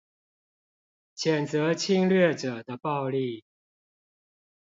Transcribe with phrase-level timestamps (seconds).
[1.15, 3.43] 譴責侵略者的暴力